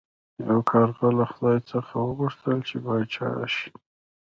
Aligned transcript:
یو 0.47 0.59
کارغه 0.71 1.07
له 1.19 1.25
خدای 1.31 1.59
څخه 1.71 1.93
وغوښتل 1.99 2.57
چې 2.67 2.75
پاچا 2.85 3.29
شي. 3.55 3.69